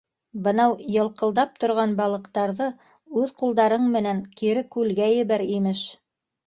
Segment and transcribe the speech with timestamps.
[0.45, 2.71] Бынау йылҡылдап торған балыҡтарҙы
[3.25, 5.89] үҙ ҡулдарың менән кире күлгә ебәр, имеш.